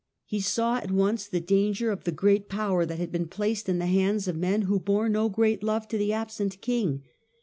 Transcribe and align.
He 0.25 0.39
saw 0.41 0.77
at 0.77 0.89
once 0.89 1.27
the 1.27 1.39
danger 1.39 1.91
of 1.91 2.05
the 2.05 2.11
great 2.11 2.49
power 2.49 2.87
that 2.87 2.97
had 2.97 3.11
been 3.11 3.27
placed 3.27 3.69
in 3.69 3.77
the 3.77 3.85
hands 3.85 4.27
of 4.27 4.35
men 4.35 4.63
who 4.63 4.79
bore 4.79 5.07
no 5.07 5.29
great 5.29 5.61
love 5.61 5.87
to 5.89 5.97
the 5.99 6.11
absent 6.11 6.59
king. 6.59 7.03